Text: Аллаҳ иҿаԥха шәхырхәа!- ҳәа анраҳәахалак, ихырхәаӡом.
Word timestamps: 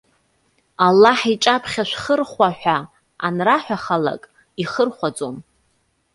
Аллаҳ 0.85 1.19
иҿаԥха 1.33 1.83
шәхырхәа!- 1.89 2.49
ҳәа 2.59 2.77
анраҳәахалак, 3.25 4.23
ихырхәаӡом. 4.61 5.35